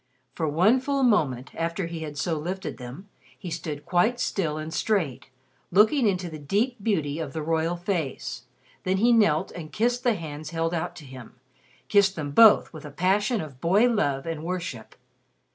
[0.33, 3.07] For one full moment, after he had so lifted them,
[3.37, 5.27] he stood quite still and straight,
[5.69, 8.45] looking into the deep beauty of the royal face.
[8.81, 11.35] Then he knelt and kissed the hands held out to him
[11.87, 14.95] kissed them both with a passion of boy love and worship.